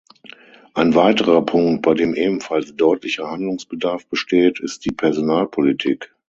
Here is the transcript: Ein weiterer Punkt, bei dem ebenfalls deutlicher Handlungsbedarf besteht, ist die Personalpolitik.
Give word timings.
Ein 0.73 0.95
weiterer 0.95 1.45
Punkt, 1.45 1.83
bei 1.83 1.93
dem 1.93 2.15
ebenfalls 2.15 2.75
deutlicher 2.75 3.29
Handlungsbedarf 3.29 4.07
besteht, 4.07 4.59
ist 4.59 4.83
die 4.85 4.91
Personalpolitik. 4.91 6.15